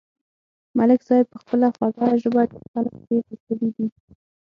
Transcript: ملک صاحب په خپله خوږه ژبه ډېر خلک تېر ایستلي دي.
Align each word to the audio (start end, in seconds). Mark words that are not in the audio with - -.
ملک 0.77 0.99
صاحب 1.07 1.25
په 1.33 1.37
خپله 1.41 1.67
خوږه 1.75 2.05
ژبه 2.21 2.41
ډېر 2.51 2.63
خلک 2.71 2.93
تېر 3.07 3.23
ایستلي 3.31 3.69
دي. 3.75 3.85